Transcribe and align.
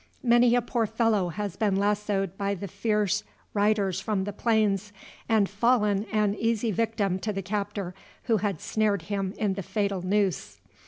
Many 0.23 0.55
a 0.55 0.63
poor 0.63 0.87
fellow 0.87 1.29
has 1.29 1.55
been 1.55 1.75
lassoed 1.77 2.35
by 2.35 2.55
the 2.55 2.67
fierce 2.67 3.23
riders 3.53 3.99
from 4.01 4.23
the 4.23 4.33
plains, 4.33 4.91
and 5.29 5.47
fallen 5.47 6.05
an 6.11 6.33
easy 6.33 6.71
victim 6.71 7.19
to 7.19 7.31
the 7.31 7.43
captor 7.43 7.93
who 8.23 8.37
had 8.37 8.61
snared 8.61 9.03
him 9.03 9.35
in 9.37 9.53
the 9.53 9.61
fatal 9.61 10.01
noose. 10.01 10.57